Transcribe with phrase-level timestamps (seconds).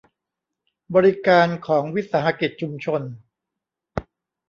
[0.95, 3.01] บริการของวิสาหกิจชุมชน